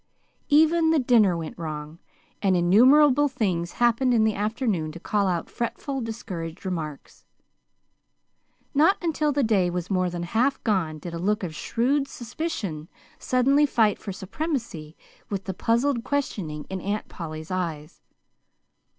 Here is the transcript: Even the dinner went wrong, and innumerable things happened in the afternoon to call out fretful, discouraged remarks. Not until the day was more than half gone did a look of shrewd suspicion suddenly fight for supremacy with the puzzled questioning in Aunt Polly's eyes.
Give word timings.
Even 0.49 0.89
the 0.89 0.97
dinner 0.97 1.37
went 1.37 1.59
wrong, 1.59 1.99
and 2.41 2.57
innumerable 2.57 3.27
things 3.27 3.73
happened 3.73 4.15
in 4.15 4.23
the 4.23 4.33
afternoon 4.33 4.91
to 4.91 4.99
call 4.99 5.27
out 5.27 5.47
fretful, 5.47 6.01
discouraged 6.01 6.65
remarks. 6.65 7.23
Not 8.73 8.97
until 8.99 9.31
the 9.31 9.43
day 9.43 9.69
was 9.69 9.91
more 9.91 10.09
than 10.09 10.23
half 10.23 10.59
gone 10.63 10.97
did 10.97 11.13
a 11.13 11.19
look 11.19 11.43
of 11.43 11.53
shrewd 11.53 12.07
suspicion 12.07 12.87
suddenly 13.19 13.67
fight 13.67 13.99
for 13.99 14.11
supremacy 14.11 14.97
with 15.29 15.43
the 15.43 15.53
puzzled 15.53 16.03
questioning 16.03 16.65
in 16.67 16.81
Aunt 16.81 17.07
Polly's 17.07 17.51
eyes. 17.51 18.01